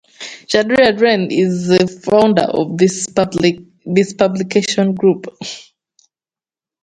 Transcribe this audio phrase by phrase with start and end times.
[0.49, 3.05] Shridhar Dwivedi is the founder of this
[4.15, 5.27] publication group.